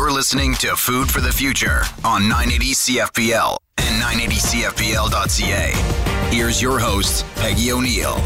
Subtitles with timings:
[0.00, 5.72] You're listening to Food for the Future on 980 CFPL and 980CFPL.ca.
[6.34, 8.16] Here's your host, Peggy O'Neill.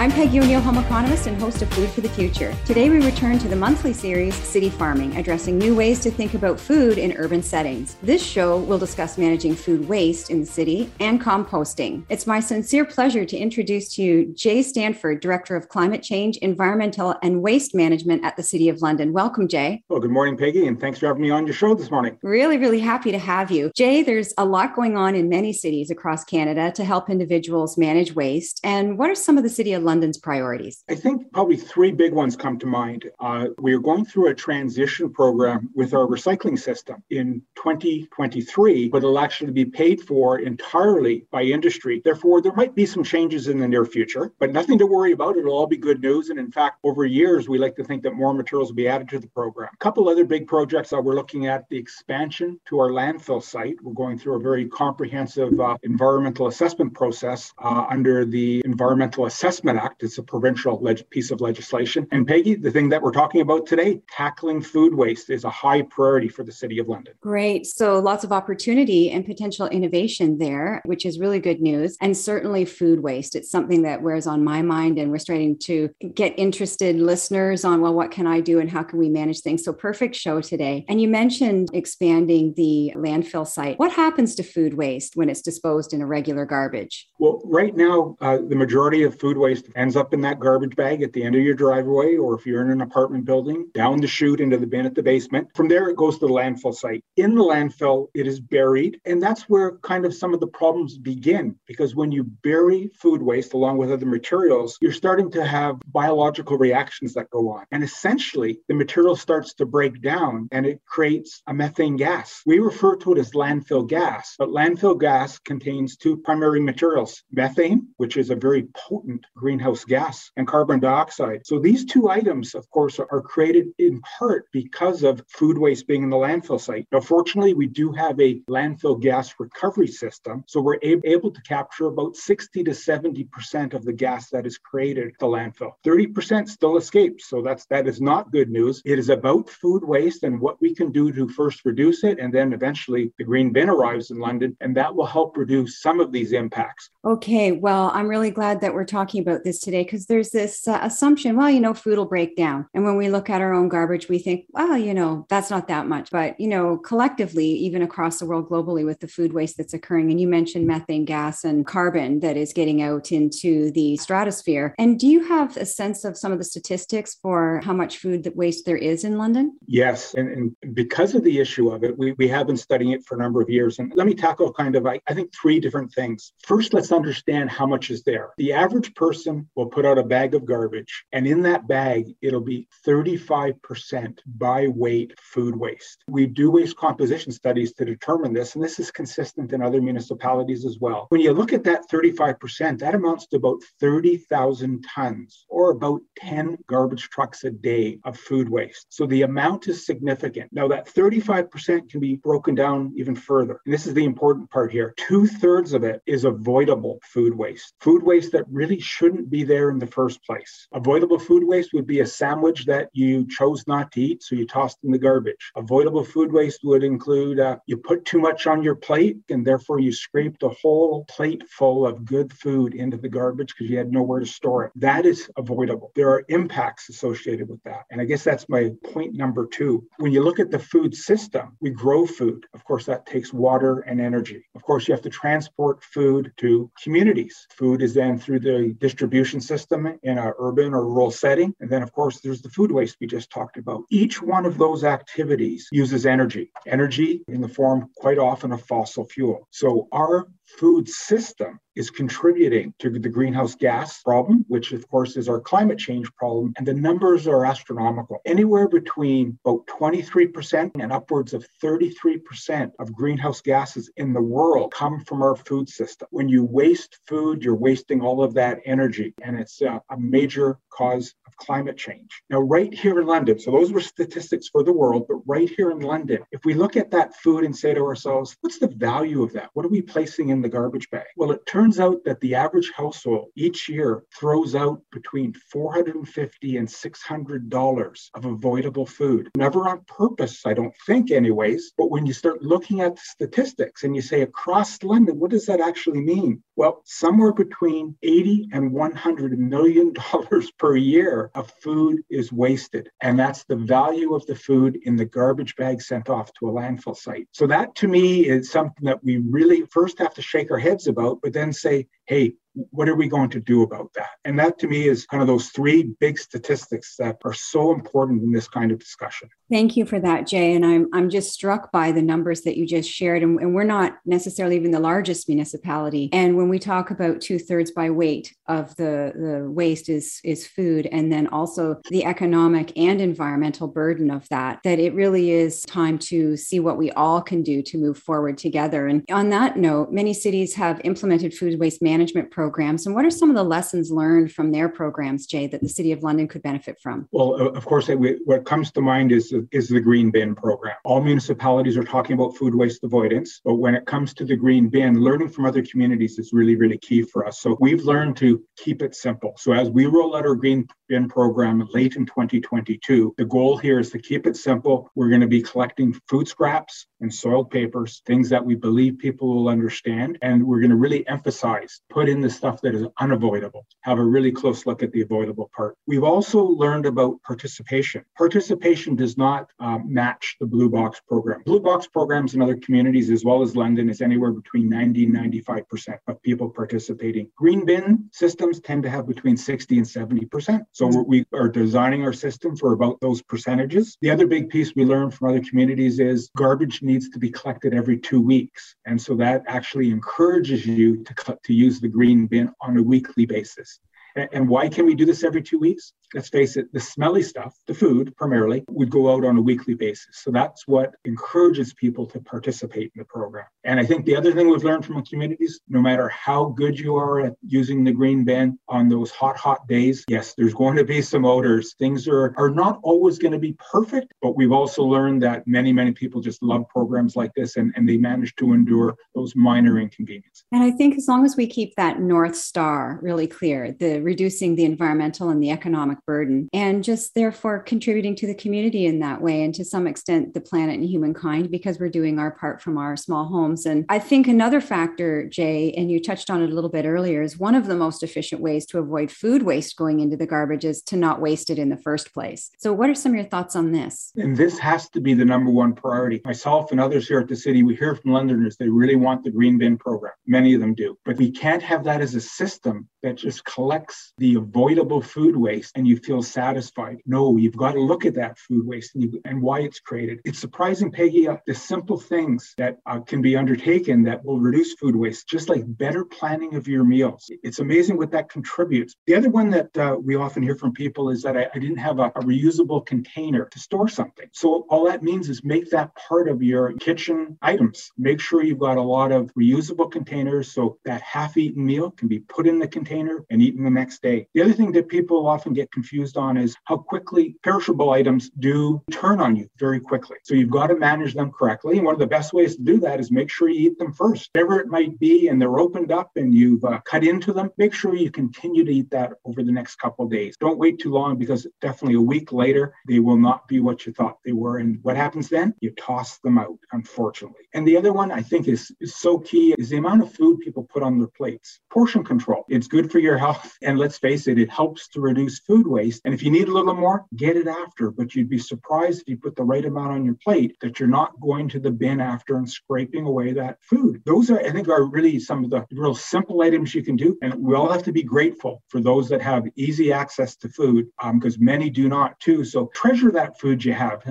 [0.00, 2.56] I'm Peggy O'Neill, home economist and host of Food for the Future.
[2.64, 6.58] Today we return to the monthly series City Farming, addressing new ways to think about
[6.58, 7.96] food in urban settings.
[8.02, 12.04] This show will discuss managing food waste in the city and composting.
[12.08, 17.16] It's my sincere pleasure to introduce to you Jay Stanford, Director of Climate Change, Environmental
[17.22, 19.12] and Waste Management at the City of London.
[19.12, 19.84] Welcome, Jay.
[19.90, 22.16] Well, good morning, Peggy, and thanks for having me on your show this morning.
[22.22, 23.70] Really, really happy to have you.
[23.76, 28.14] Jay, there's a lot going on in many cities across Canada to help individuals manage
[28.14, 28.60] waste.
[28.64, 30.84] And what are some of the City of London's priorities?
[30.88, 33.10] I think probably three big ones come to mind.
[33.18, 38.98] Uh, we are going through a transition program with our recycling system in 2023, but
[38.98, 42.00] it'll actually be paid for entirely by industry.
[42.04, 45.36] Therefore, there might be some changes in the near future, but nothing to worry about.
[45.36, 46.30] It'll all be good news.
[46.30, 49.08] And in fact, over years, we like to think that more materials will be added
[49.08, 49.70] to the program.
[49.74, 53.74] A couple other big projects that we're looking at the expansion to our landfill site.
[53.82, 59.79] We're going through a very comprehensive uh, environmental assessment process uh, under the Environmental Assessment
[59.84, 60.02] Act.
[60.02, 62.06] It's a provincial leg- piece of legislation.
[62.12, 65.82] And Peggy, the thing that we're talking about today, tackling food waste is a high
[65.82, 67.14] priority for the City of London.
[67.20, 67.66] Great.
[67.66, 71.96] So lots of opportunity and potential innovation there, which is really good news.
[72.00, 73.34] And certainly food waste.
[73.36, 77.80] It's something that wears on my mind, and we're starting to get interested listeners on,
[77.80, 79.64] well, what can I do and how can we manage things?
[79.64, 80.84] So perfect show today.
[80.88, 83.78] And you mentioned expanding the landfill site.
[83.78, 87.08] What happens to food waste when it's disposed in a regular garbage?
[87.18, 91.02] Well, right now, uh, the majority of food waste ends up in that garbage bag
[91.02, 94.06] at the end of your driveway, or if you're in an apartment building, down the
[94.06, 95.48] chute into the bin at the basement.
[95.54, 97.04] From there, it goes to the landfill site.
[97.16, 99.00] In the landfill, it is buried.
[99.04, 103.22] And that's where kind of some of the problems begin, because when you bury food
[103.22, 107.64] waste along with other materials, you're starting to have biological reactions that go on.
[107.70, 112.42] And essentially, the material starts to break down and it creates a methane gas.
[112.46, 117.88] We refer to it as landfill gas, but landfill gas contains two primary materials methane,
[117.96, 121.46] which is a very potent greenhouse gas, and carbon dioxide.
[121.46, 126.02] So these two items, of course, are created in part because of food waste being
[126.02, 126.86] in the landfill site.
[126.92, 131.86] Now, fortunately, we do have a landfill gas recovery system, so we're able to capture
[131.86, 135.72] about 60 to 70% of the gas that is created at the landfill.
[135.84, 138.82] 30% still escapes, so that's that is not good news.
[138.84, 142.32] It is about food waste and what we can do to first reduce it, and
[142.32, 146.12] then eventually the green bin arrives in London, and that will help reduce some of
[146.12, 146.90] these impacts.
[147.04, 150.78] Okay, well, I'm really glad that we're talking about this today because there's this uh,
[150.82, 152.66] assumption, well, you know, food will break down.
[152.74, 155.68] And when we look at our own garbage, we think, well, you know, that's not
[155.68, 156.10] that much.
[156.10, 160.10] But, you know, collectively, even across the world globally with the food waste that's occurring,
[160.10, 164.74] and you mentioned methane gas and carbon that is getting out into the stratosphere.
[164.78, 168.30] And do you have a sense of some of the statistics for how much food
[168.34, 169.58] waste there is in London?
[169.66, 170.14] Yes.
[170.14, 173.16] And, and because of the issue of it, we, we have been studying it for
[173.16, 173.78] a number of years.
[173.78, 176.32] And let me tackle kind of, I, I think, three different things.
[176.44, 178.30] First, let's understand how much is there.
[178.36, 182.40] The average person will put out a bag of garbage, and in that bag, it'll
[182.40, 186.04] be 35% by weight food waste.
[186.08, 190.64] We do waste composition studies to determine this, and this is consistent in other municipalities
[190.64, 191.06] as well.
[191.10, 196.58] When you look at that 35%, that amounts to about 30,000 tons or about 10
[196.66, 198.86] garbage trucks a day of food waste.
[198.90, 200.50] So the amount is significant.
[200.52, 203.60] Now, that 35% can be broken down even further.
[203.64, 204.94] And this is the important part here.
[204.96, 209.70] Two thirds of it is avoidable food waste, food waste that really shouldn't be there
[209.70, 210.66] in the first place.
[210.72, 214.46] Avoidable food waste would be a sandwich that you chose not to eat, so you
[214.46, 215.50] tossed in the garbage.
[215.56, 219.80] Avoidable food waste would include uh, you put too much on your plate and therefore
[219.80, 223.92] you scraped a whole plate full of good food into the garbage because you had
[223.92, 224.72] nowhere to store it.
[224.76, 225.92] That is avoidable.
[225.94, 227.84] There are impacts associated with that.
[227.90, 229.86] And I guess that's my point number two.
[229.98, 232.46] When you look at the food system, we grow food.
[232.54, 234.44] Of course, that takes water and energy.
[234.54, 237.46] Of course, you have to transport food to communities.
[237.50, 239.09] Food is then through the distribution
[239.40, 241.54] system in an urban or rural setting.
[241.60, 243.84] And then, of course, there's the food waste we just talked about.
[243.90, 249.04] Each one of those activities uses energy, energy in the form quite often of fossil
[249.04, 249.46] fuel.
[249.50, 255.28] So our food system is contributing to the greenhouse gas problem, which of course is
[255.28, 256.52] our climate change problem.
[256.58, 258.20] And the numbers are astronomical.
[258.26, 265.00] Anywhere between about 23% and upwards of 33% of greenhouse gases in the world come
[265.04, 266.08] from our food system.
[266.10, 269.14] When you waste food, you're wasting all of that energy.
[269.22, 272.22] And it's a, a major cause climate change.
[272.30, 275.70] Now, right here in London, so those were statistics for the world, but right here
[275.70, 279.22] in London, if we look at that food and say to ourselves, what's the value
[279.22, 279.50] of that?
[279.54, 281.06] What are we placing in the garbage bag?
[281.16, 286.70] Well, it turns out that the average household each year throws out between 450 and
[286.70, 289.30] 600 dollars of avoidable food.
[289.36, 291.72] Never on purpose, I don't think, anyways.
[291.76, 295.46] But when you start looking at the statistics and you say across London, what does
[295.46, 296.42] that actually mean?
[296.56, 302.90] Well, somewhere between 80 and 100 million dollars per year of food is wasted.
[303.00, 306.52] And that's the value of the food in the garbage bag sent off to a
[306.52, 307.28] landfill site.
[307.32, 310.86] So that to me is something that we really first have to shake our heads
[310.86, 312.34] about, but then say, hey,
[312.70, 314.10] what are we going to do about that?
[314.24, 318.22] And that to me is kind of those three big statistics that are so important
[318.22, 319.28] in this kind of discussion.
[319.50, 320.54] Thank you for that, Jay.
[320.54, 323.22] And I'm, I'm just struck by the numbers that you just shared.
[323.22, 326.08] And, and we're not necessarily even the largest municipality.
[326.12, 330.46] And when we talk about two thirds by weight of the, the waste is, is
[330.46, 335.62] food, and then also the economic and environmental burden of that, that it really is
[335.62, 338.86] time to see what we all can do to move forward together.
[338.86, 342.49] And on that note, many cities have implemented food waste management programs.
[342.58, 345.92] And what are some of the lessons learned from their programs, Jay, that the City
[345.92, 347.08] of London could benefit from?
[347.12, 350.76] Well, of course, what comes to mind is, is the green bin program.
[350.84, 354.68] All municipalities are talking about food waste avoidance, but when it comes to the green
[354.68, 357.40] bin, learning from other communities is really, really key for us.
[357.40, 359.34] So we've learned to keep it simple.
[359.38, 363.78] So as we roll out our green bin program late in 2022, the goal here
[363.78, 364.90] is to keep it simple.
[364.94, 369.34] We're going to be collecting food scraps and soiled papers, things that we believe people
[369.34, 370.18] will understand.
[370.22, 373.98] And we're going to really emphasize, put in the the stuff that is unavoidable, have
[373.98, 375.76] a really close look at the avoidable part.
[375.86, 378.04] We've also learned about participation.
[378.16, 381.42] Participation does not um, match the Blue Box program.
[381.44, 385.16] Blue Box programs in other communities, as well as London, is anywhere between 90 and
[385.16, 387.28] 95% of people participating.
[387.36, 390.60] Green bin systems tend to have between 60 and 70%.
[390.72, 393.96] So we are designing our system for about those percentages.
[394.00, 397.74] The other big piece we learned from other communities is garbage needs to be collected
[397.74, 398.76] every two weeks.
[398.86, 403.26] And so that actually encourages you to, to use the green bin on a weekly
[403.26, 403.80] basis.
[404.16, 405.92] And why can we do this every two weeks?
[406.14, 409.74] let's face it, the smelly stuff, the food primarily, would go out on a weekly
[409.74, 410.18] basis.
[410.22, 413.46] So that's what encourages people to participate in the program.
[413.64, 416.96] And I think the other thing we've learned from communities, no matter how good you
[416.96, 420.84] are at using the green bin on those hot, hot days, yes, there's going to
[420.84, 421.74] be some odors.
[421.74, 425.72] Things are, are not always going to be perfect, but we've also learned that many,
[425.72, 429.78] many people just love programs like this and, and they manage to endure those minor
[429.78, 430.44] inconveniences.
[430.52, 434.56] And I think as long as we keep that North Star really clear, the reducing
[434.56, 439.20] the environmental and the economic burden and just therefore contributing to the community in that
[439.20, 442.78] way and to some extent the planet and humankind because we're doing our part from
[442.78, 443.66] our small homes.
[443.66, 447.22] And I think another factor, Jay, and you touched on it a little bit earlier,
[447.22, 450.64] is one of the most efficient ways to avoid food waste going into the garbage
[450.64, 452.50] is to not waste it in the first place.
[452.58, 454.12] So, what are some of your thoughts on this?
[454.16, 456.20] And this has to be the number one priority.
[456.24, 459.30] Myself and others here at the city, we hear from Londoners they really want the
[459.30, 460.12] green bin program.
[460.26, 460.96] Many of them do.
[461.04, 465.72] But we can't have that as a system that just collects the avoidable food waste
[465.76, 466.98] and you feel satisfied.
[467.06, 470.20] No, you've got to look at that food waste and, you, and why it's created.
[470.24, 474.74] It's surprising, Peggy, uh, the simple things that uh, can be undertaken that will reduce
[474.74, 477.30] food waste, just like better planning of your meals.
[477.42, 478.94] It's amazing what that contributes.
[479.06, 481.78] The other one that uh, we often hear from people is that I, I didn't
[481.78, 484.28] have a, a reusable container to store something.
[484.32, 487.90] So all that means is make that part of your kitchen items.
[487.96, 492.20] Make sure you've got a lot of reusable containers so that half-eaten meal can be
[492.20, 494.26] put in the container and eaten the next day.
[494.34, 498.82] The other thing that people often get confused on is how quickly perishable items do
[498.90, 500.16] turn on you very quickly.
[500.24, 501.76] So you've got to manage them correctly.
[501.76, 503.92] And one of the best ways to do that is make sure you eat them
[503.92, 504.30] first.
[504.32, 507.74] Whatever it might be, and they're opened up and you've uh, cut into them, make
[507.74, 510.36] sure you continue to eat that over the next couple days.
[510.40, 513.92] Don't wait too long because definitely a week later, they will not be what you
[513.92, 514.58] thought they were.
[514.58, 515.54] And what happens then?
[515.60, 517.44] You toss them out, unfortunately.
[517.54, 520.38] And the other one I think is, is so key is the amount of food
[520.40, 521.60] people put on their plates.
[521.72, 522.44] Portion control.
[522.48, 523.56] It's good for your health.
[523.62, 526.02] And let's face it, it helps to reduce food waste.
[526.04, 527.90] And if you need a little more, get it after.
[527.90, 530.88] But you'd be surprised if you put the right amount on your plate that you're
[530.88, 534.02] not going to the bin after and scraping away that food.
[534.06, 537.18] Those are, I think, are really some of the real simple items you can do.
[537.22, 540.86] And we all have to be grateful for those that have easy access to food
[541.14, 542.44] because um, many do not too.
[542.44, 544.02] So treasure that food you have.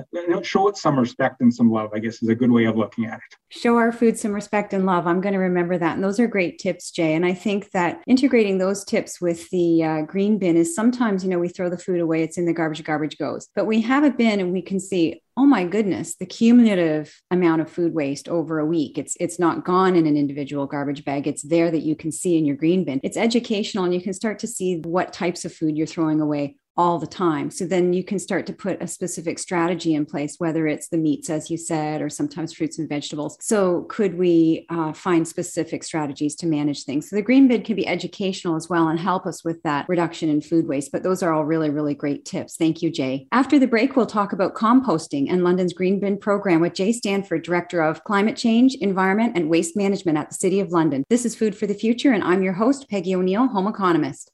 [0.43, 3.05] Show it some respect and some love, I guess, is a good way of looking
[3.05, 3.37] at it.
[3.49, 5.07] Show our food some respect and love.
[5.07, 5.95] I'm going to remember that.
[5.95, 7.15] And those are great tips, Jay.
[7.15, 11.29] And I think that integrating those tips with the uh, green bin is sometimes, you
[11.29, 13.47] know, we throw the food away, it's in the garbage, garbage goes.
[13.55, 17.61] But we have a bin and we can see, oh my goodness, the cumulative amount
[17.61, 18.97] of food waste over a week.
[18.97, 21.27] It's it's not gone in an individual garbage bag.
[21.27, 22.99] It's there that you can see in your green bin.
[23.03, 26.57] It's educational and you can start to see what types of food you're throwing away
[26.79, 27.51] all the time.
[27.51, 30.97] So then you can start to put a specific strategy in place, whether it's the
[30.97, 33.37] meats, as you said, or sometimes fruits and vegetables.
[33.41, 37.09] So could we uh, find specific strategies to manage things?
[37.09, 40.29] So the green bin can be educational as well and help us with that reduction
[40.29, 40.93] in food waste.
[40.93, 42.55] But those are all really, really great tips.
[42.55, 43.27] Thank you, Jay.
[43.33, 47.43] After the break, we'll talk about composting and London's Green Bin program with Jay Stanford,
[47.43, 51.03] Director of Climate Change, Environment, and Waste Management at the City of London.
[51.09, 54.31] This is Food for the Future, and I'm your host, Peggy O'Neill, home economist.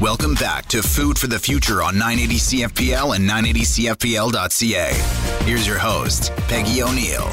[0.00, 4.92] Welcome back to Food for the Future on 980 CFPL and 980CFPL.ca.
[5.46, 7.26] Here's your host, Peggy O'Neill.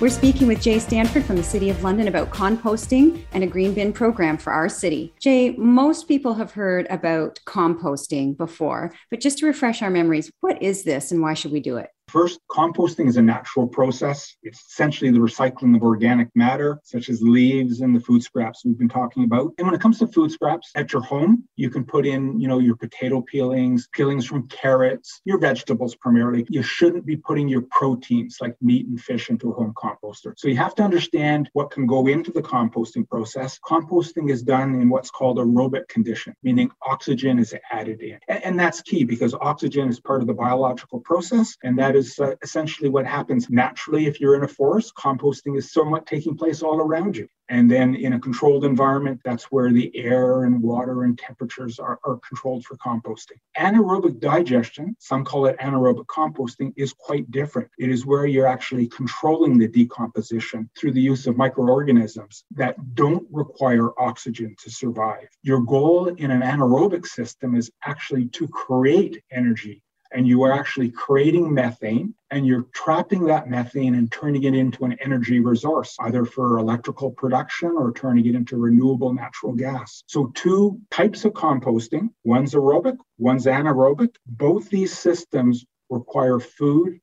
[0.00, 3.74] We're speaking with Jay Stanford from the City of London about composting and a green
[3.74, 5.12] bin program for our city.
[5.20, 10.62] Jay, most people have heard about composting before, but just to refresh our memories, what
[10.62, 11.90] is this and why should we do it?
[12.08, 14.36] First, composting is a natural process.
[14.44, 18.78] It's essentially the recycling of organic matter, such as leaves and the food scraps we've
[18.78, 19.52] been talking about.
[19.58, 22.46] And when it comes to food scraps at your home, you can put in, you
[22.46, 26.46] know, your potato peelings, peelings from carrots, your vegetables primarily.
[26.48, 30.32] You shouldn't be putting your proteins like meat and fish into a home composter.
[30.36, 33.58] So you have to understand what can go into the composting process.
[33.58, 38.20] Composting is done in what's called aerobic condition, meaning oxygen is added in.
[38.28, 42.34] And that's key because oxygen is part of the biological process and that is uh,
[42.42, 44.94] essentially what happens naturally if you're in a forest.
[44.94, 47.28] Composting is somewhat taking place all around you.
[47.48, 52.00] And then in a controlled environment, that's where the air and water and temperatures are,
[52.04, 53.38] are controlled for composting.
[53.56, 57.70] Anaerobic digestion, some call it anaerobic composting, is quite different.
[57.78, 63.26] It is where you're actually controlling the decomposition through the use of microorganisms that don't
[63.30, 65.28] require oxygen to survive.
[65.42, 69.82] Your goal in an anaerobic system is actually to create energy
[70.12, 74.84] and you are actually creating methane and you're trapping that methane and turning it into
[74.84, 80.02] an energy resource, either for electrical production or turning it into renewable natural gas.
[80.06, 84.14] So, two types of composting one's aerobic, one's anaerobic.
[84.26, 86.98] Both these systems require food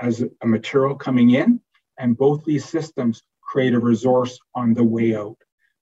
[0.00, 1.60] as a material coming in,
[1.98, 5.36] and both these systems create a resource on the way out.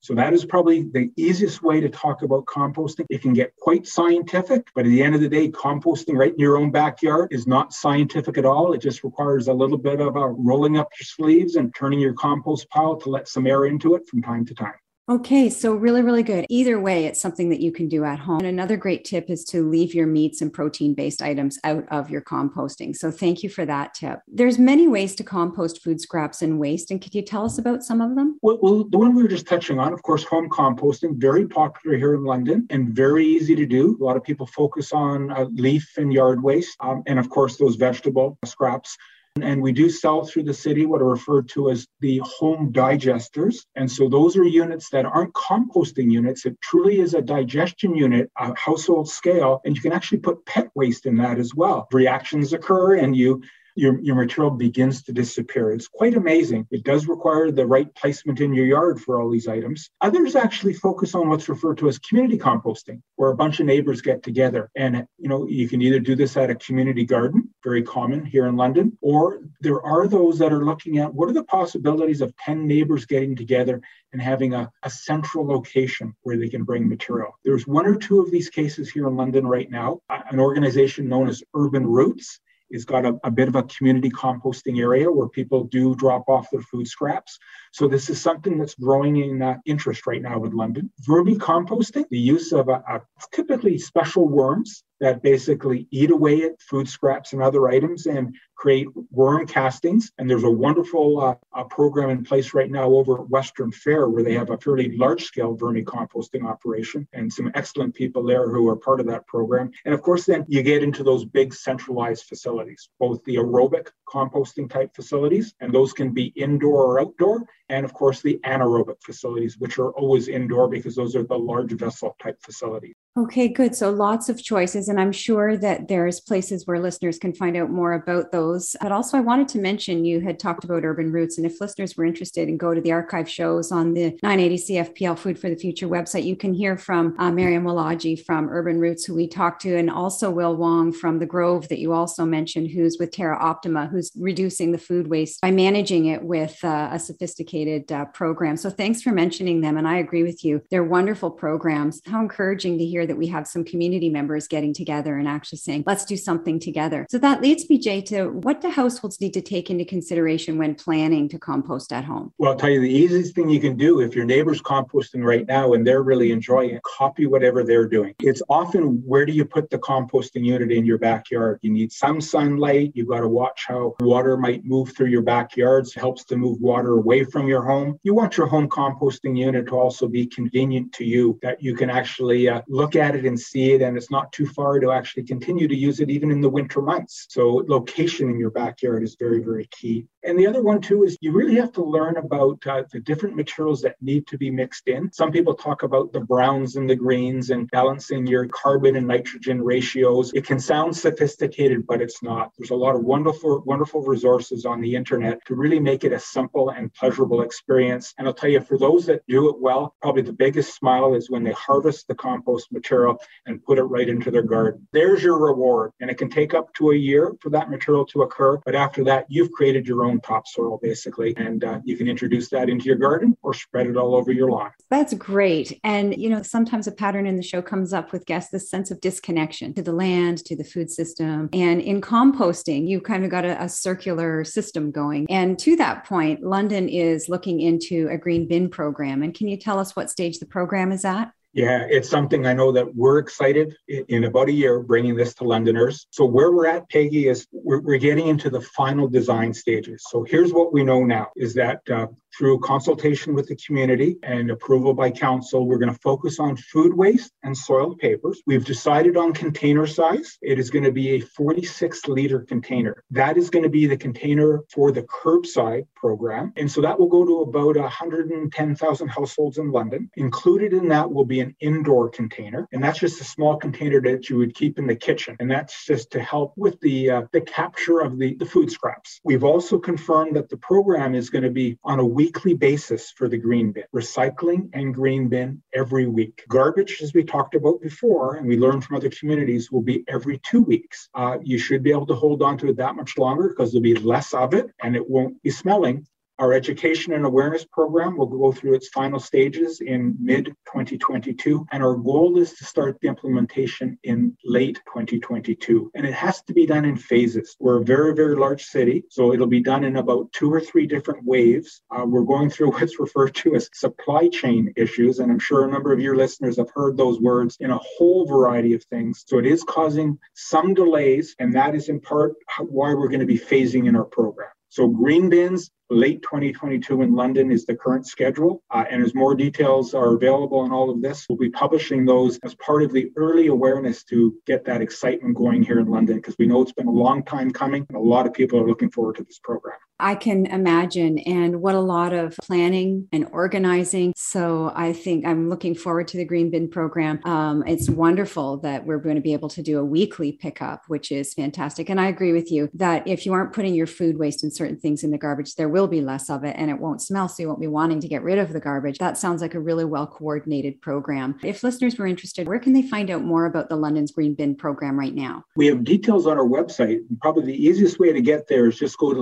[0.04, 3.06] So that is probably the easiest way to talk about composting.
[3.08, 6.38] It can get quite scientific, but at the end of the day, composting right in
[6.38, 8.74] your own backyard is not scientific at all.
[8.74, 12.12] It just requires a little bit of a rolling up your sleeves and turning your
[12.12, 14.74] compost pile to let some air into it from time to time.
[15.06, 16.46] Okay, so really, really good.
[16.48, 18.38] Either way, it's something that you can do at home.
[18.38, 22.08] And another great tip is to leave your meats and protein based items out of
[22.08, 22.96] your composting.
[22.96, 24.20] So thank you for that tip.
[24.26, 26.90] There's many ways to compost food scraps and waste.
[26.90, 28.38] And could you tell us about some of them?
[28.40, 31.98] Well, well the one we were just touching on, of course, home composting, very popular
[31.98, 33.98] here in London and very easy to do.
[34.00, 36.78] A lot of people focus on uh, leaf and yard waste.
[36.80, 38.96] Um, and of course, those vegetable scraps.
[39.42, 43.66] And we do sell through the city what are referred to as the home digesters.
[43.74, 46.46] And so those are units that aren't composting units.
[46.46, 49.60] It truly is a digestion unit, a household scale.
[49.64, 51.88] And you can actually put pet waste in that as well.
[51.92, 53.42] Reactions occur and you
[53.74, 55.72] your, your material begins to disappear.
[55.72, 56.66] It's quite amazing.
[56.70, 59.90] It does require the right placement in your yard for all these items.
[60.00, 64.00] Others actually focus on what's referred to as community composting, where a bunch of neighbors
[64.00, 64.70] get together.
[64.76, 68.46] And you know, you can either do this at a community garden, very common here
[68.46, 72.36] in London, or there are those that are looking at what are the possibilities of
[72.38, 73.80] 10 neighbors getting together
[74.12, 77.38] and having a, a central location where they can bring material.
[77.44, 80.00] There's one or two of these cases here in London right now.
[80.08, 82.40] An organization known as Urban Roots
[82.70, 86.50] it's got a, a, bit of a community composting area where people do drop off
[86.50, 87.38] their food scraps.
[87.72, 90.90] So this is something that's growing in uh, interest right now in London.
[91.06, 93.00] Vermicomposting, the use of a, a
[93.32, 98.88] typically special worms that basically eat away at food scraps and other items and create
[99.10, 100.10] worm castings.
[100.16, 104.22] And there's a wonderful uh, program in place right now over at Western Fair where
[104.22, 108.76] they have a fairly large scale vermicomposting operation and some excellent people there who are
[108.76, 109.70] part of that program.
[109.84, 114.70] And of course, then you get into those big centralized facilities, both the aerobic composting
[114.70, 117.44] type facilities, and those can be indoor or outdoor.
[117.68, 121.72] And of course, the anaerobic facilities, which are always indoor because those are the large
[121.72, 122.94] vessel type facilities.
[123.16, 123.76] Okay, good.
[123.76, 124.88] So lots of choices.
[124.88, 128.53] And I'm sure that there's places where listeners can find out more about those.
[128.80, 131.38] But also, I wanted to mention you had talked about urban roots.
[131.38, 135.18] And if listeners were interested and go to the archive shows on the 980 CFPL
[135.18, 139.04] Food for the Future website, you can hear from uh, Miriam Walaji from Urban Roots,
[139.04, 142.70] who we talked to, and also Will Wong from The Grove, that you also mentioned,
[142.70, 146.98] who's with Terra Optima, who's reducing the food waste by managing it with uh, a
[146.98, 148.56] sophisticated uh, program.
[148.56, 149.76] So thanks for mentioning them.
[149.76, 150.62] And I agree with you.
[150.70, 152.00] They're wonderful programs.
[152.06, 155.84] How encouraging to hear that we have some community members getting together and actually saying,
[155.86, 157.06] let's do something together.
[157.10, 160.74] So that leads me, Jay, to what do households need to take into consideration when
[160.74, 162.30] planning to compost at home?
[162.36, 165.46] Well, I'll tell you the easiest thing you can do if your neighbor's composting right
[165.48, 168.14] now and they're really enjoying it, copy whatever they're doing.
[168.20, 171.58] It's often where do you put the composting unit in your backyard?
[171.62, 172.92] You need some sunlight.
[172.94, 175.94] You've got to watch how water might move through your backyards.
[175.94, 177.98] Helps to move water away from your home.
[178.02, 181.88] You want your home composting unit to also be convenient to you, that you can
[181.88, 185.22] actually uh, look at it and see it, and it's not too far to actually
[185.22, 187.24] continue to use it even in the winter months.
[187.30, 190.06] So, location in your backyard is very, very key.
[190.24, 193.36] And the other one, too, is you really have to learn about uh, the different
[193.36, 195.12] materials that need to be mixed in.
[195.12, 199.60] Some people talk about the browns and the greens and balancing your carbon and nitrogen
[199.60, 200.32] ratios.
[200.32, 202.52] It can sound sophisticated, but it's not.
[202.56, 206.18] There's a lot of wonderful, wonderful resources on the internet to really make it a
[206.18, 208.14] simple and pleasurable experience.
[208.16, 211.30] And I'll tell you, for those that do it well, probably the biggest smile is
[211.30, 214.88] when they harvest the compost material and put it right into their garden.
[214.92, 215.92] There's your reward.
[216.00, 218.58] And it can take up to a year for that material to occur.
[218.64, 221.34] But after that, you've created your own topsoil, basically.
[221.36, 224.50] And uh, you can introduce that into your garden or spread it all over your
[224.50, 224.70] lawn.
[224.90, 225.78] That's great.
[225.84, 228.90] And, you know, sometimes a pattern in the show comes up with guests this sense
[228.90, 231.48] of disconnection to the land, to the food system.
[231.52, 235.26] And in composting, you've kind of got a, a circular system going.
[235.30, 239.22] And to that point, London is looking into a green bin program.
[239.22, 241.30] And can you tell us what stage the program is at?
[241.54, 245.44] Yeah, it's something I know that we're excited in about a year bringing this to
[245.44, 246.08] Londoners.
[246.10, 250.04] So, where we're at, Peggy, is we're, we're getting into the final design stages.
[250.10, 254.50] So, here's what we know now is that uh, through consultation with the community and
[254.50, 258.42] approval by council, we're going to focus on food waste and soiled papers.
[258.46, 260.36] We've decided on container size.
[260.42, 263.02] It is going to be a 46 liter container.
[263.10, 266.52] That is going to be the container for the curbside program.
[266.56, 270.10] And so that will go to about 110,000 households in London.
[270.16, 272.66] Included in that will be an indoor container.
[272.72, 275.36] And that's just a small container that you would keep in the kitchen.
[275.38, 279.20] And that's just to help with the, uh, the capture of the, the food scraps.
[279.24, 283.28] We've also confirmed that the program is going to be on a weekly basis for
[283.28, 286.44] the green bin, recycling and green bin every week.
[286.48, 290.38] Garbage, as we talked about before, and we learned from other communities, will be every
[290.38, 291.08] two weeks.
[291.14, 293.82] Uh, you should be able to hold on to it that much longer because there'll
[293.82, 296.06] be less of it and it won't be smelling.
[296.40, 301.80] Our education and awareness program will go through its final stages in mid 2022, and
[301.80, 305.92] our goal is to start the implementation in late 2022.
[305.94, 307.54] And it has to be done in phases.
[307.60, 310.88] We're a very, very large city, so it'll be done in about two or three
[310.88, 311.82] different waves.
[311.92, 315.70] Uh, we're going through what's referred to as supply chain issues, and I'm sure a
[315.70, 319.22] number of your listeners have heard those words in a whole variety of things.
[319.24, 323.26] So it is causing some delays, and that is in part why we're going to
[323.26, 324.48] be phasing in our program.
[324.74, 328.60] So green bins late 2022 in London is the current schedule.
[328.72, 332.40] Uh, and as more details are available on all of this, we'll be publishing those
[332.42, 336.34] as part of the early awareness to get that excitement going here in London because
[336.40, 338.90] we know it's been a long time coming and a lot of people are looking
[338.90, 339.78] forward to this program.
[340.00, 344.12] I can imagine, and what a lot of planning and organizing.
[344.16, 347.20] So I think I'm looking forward to the Green Bin program.
[347.24, 351.12] Um, it's wonderful that we're going to be able to do a weekly pickup, which
[351.12, 351.88] is fantastic.
[351.88, 354.78] And I agree with you that if you aren't putting your food waste and certain
[354.78, 357.28] things in the garbage, there will be less of it and it won't smell.
[357.28, 358.98] So you won't be wanting to get rid of the garbage.
[358.98, 361.38] That sounds like a really well coordinated program.
[361.44, 364.56] If listeners were interested, where can they find out more about the London's Green Bin
[364.56, 365.44] program right now?
[365.56, 366.98] We have details on our website.
[367.20, 369.20] Probably the easiest way to get there is just go to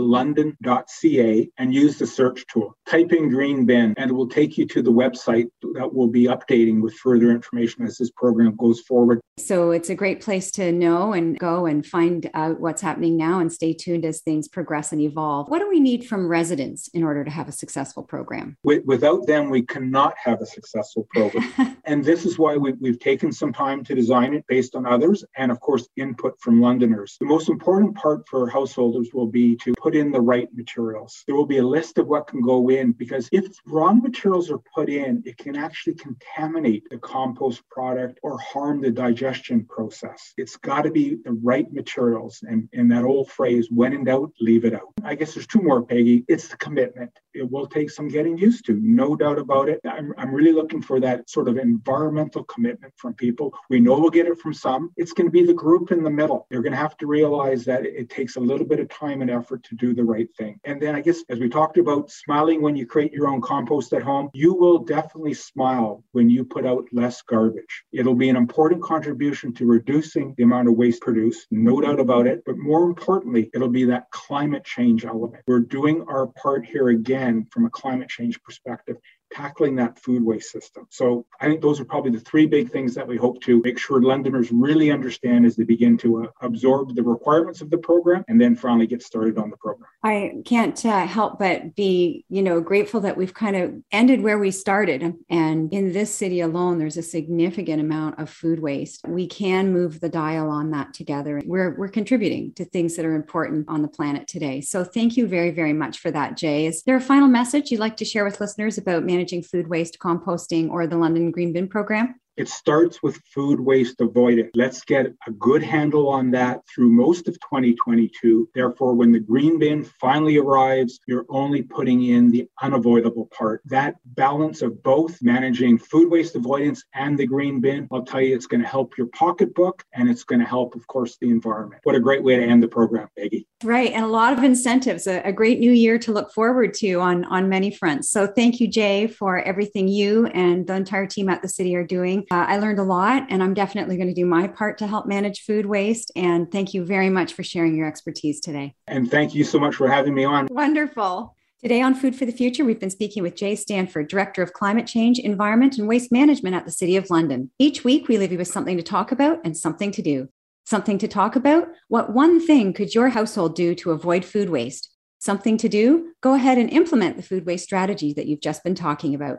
[0.64, 2.76] london.ca and use the search tool.
[2.88, 6.24] Type in Green Bin and it will take you to the website that we'll be
[6.24, 9.20] updating with further information as this program goes forward.
[9.38, 13.40] So it's a great place to know and go and find out what's happening now
[13.40, 15.48] and stay tuned as things progress and evolve.
[15.48, 18.56] What do we need from residents in order to have a successful program?
[18.62, 21.78] Without them, we cannot have a successful program.
[21.84, 25.50] and this is why we've taken some time to design it based on others and,
[25.50, 27.16] of course, input from Londoners.
[27.18, 31.24] The most important part for householders will be to put in the right materials.
[31.26, 34.60] There will be a list of what can go in because if wrong materials are
[34.74, 40.32] put in, it can actually contaminate the compost product or harm the digestion process.
[40.36, 42.42] It's got to be the right materials.
[42.42, 44.92] And in that old phrase, when in doubt, leave it out.
[45.04, 46.24] I guess there's two more, Peggy.
[46.28, 47.10] It's the commitment.
[47.34, 49.80] It will take some getting used to, no doubt about it.
[49.88, 53.54] I'm, I'm really looking for that sort of environmental commitment from people.
[53.70, 54.90] We know we'll get it from some.
[54.96, 56.46] It's going to be the group in the middle.
[56.50, 59.30] They're going to have to realize that it takes a little bit of time and
[59.30, 60.58] effort to do the right thing.
[60.64, 63.92] And then I guess, as we talked about smiling when you create your own compost
[63.92, 67.84] at home, you will definitely smile when you put out less garbage.
[67.92, 72.00] It'll be an important contribution contribution to reducing the amount of waste produced, no doubt
[72.00, 72.42] about it.
[72.46, 75.42] But more importantly, it'll be that climate change element.
[75.46, 78.96] We're doing our part here again from a climate change perspective
[79.32, 80.86] tackling that food waste system.
[80.90, 83.78] So I think those are probably the three big things that we hope to make
[83.78, 88.24] sure Londoners really understand as they begin to uh, absorb the requirements of the program
[88.28, 89.88] and then finally get started on the program.
[90.04, 94.38] I can't uh, help but be, you know, grateful that we've kind of ended where
[94.38, 95.14] we started.
[95.30, 99.06] And in this city alone, there's a significant amount of food waste.
[99.06, 101.40] We can move the dial on that together.
[101.44, 104.60] We're, we're contributing to things that are important on the planet today.
[104.60, 106.66] So thank you very, very much for that, Jay.
[106.66, 109.98] Is there a final message you'd like to share with listeners about managing food waste,
[110.00, 112.16] composting, or the London Green Bin program?
[112.36, 114.50] It starts with food waste avoidance.
[114.54, 118.48] Let's get a good handle on that through most of 2022.
[118.54, 123.60] Therefore, when the green bin finally arrives, you're only putting in the unavoidable part.
[123.66, 128.34] That balance of both managing food waste avoidance and the green bin, I'll tell you,
[128.34, 131.82] it's going to help your pocketbook and it's going to help, of course, the environment.
[131.84, 133.46] What a great way to end the program, Peggy.
[133.62, 133.92] Right.
[133.92, 137.24] And a lot of incentives, a, a great new year to look forward to on,
[137.26, 138.10] on many fronts.
[138.10, 141.84] So thank you, Jay, for everything you and the entire team at the city are
[141.84, 144.86] doing uh, I learned a lot, and I'm definitely going to do my part to
[144.86, 146.12] help manage food waste.
[146.14, 148.74] And thank you very much for sharing your expertise today.
[148.86, 150.48] And thank you so much for having me on.
[150.50, 151.34] Wonderful.
[151.62, 154.86] Today on Food for the Future, we've been speaking with Jay Stanford, Director of Climate
[154.86, 157.52] Change, Environment, and Waste Management at the City of London.
[157.56, 160.28] Each week, we leave you with something to talk about and something to do.
[160.64, 161.68] Something to talk about?
[161.86, 164.90] What one thing could your household do to avoid food waste?
[165.20, 166.12] Something to do?
[166.20, 169.38] Go ahead and implement the food waste strategy that you've just been talking about.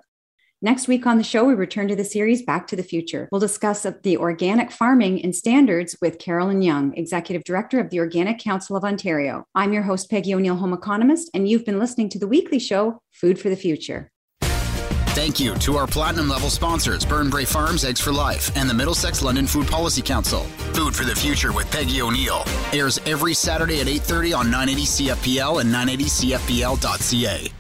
[0.66, 3.28] Next week on the show, we return to the series Back to the Future.
[3.34, 8.40] We'll discuss the organic farming and standards with Carolyn Young, Executive Director of the Organic
[8.40, 9.44] Council of Ontario.
[9.54, 13.02] I'm your host, Peggy O'Neill, home economist, and you've been listening to the weekly show,
[13.12, 14.10] Food for the Future.
[14.42, 19.22] Thank you to our platinum level sponsors, Burnbrae Farms, Eggs for Life, and the Middlesex
[19.22, 20.44] London Food Policy Council.
[20.72, 25.60] Food for the Future with Peggy O'Neill airs every Saturday at 8:30 on 980 CFPL
[25.60, 27.52] and 980CFPL.ca.